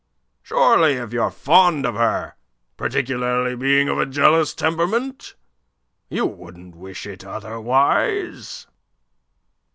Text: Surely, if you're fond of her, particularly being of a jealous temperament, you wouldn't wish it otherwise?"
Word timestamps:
Surely, 0.41 0.93
if 0.93 1.13
you're 1.13 1.29
fond 1.29 1.85
of 1.85 1.93
her, 1.93 2.33
particularly 2.75 3.55
being 3.55 3.87
of 3.87 3.99
a 3.99 4.05
jealous 4.07 4.55
temperament, 4.55 5.35
you 6.09 6.25
wouldn't 6.25 6.73
wish 6.73 7.05
it 7.05 7.23
otherwise?" 7.23 8.65